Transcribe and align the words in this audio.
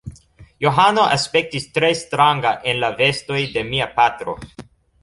Johano 0.65 1.03
aspektis 1.17 1.69
tre 1.77 1.91
stranga 2.01 2.55
en 2.73 2.83
la 2.87 2.91
vestoj 3.05 3.41
de 3.59 3.67
mia 3.73 3.91
patro. 4.01 4.39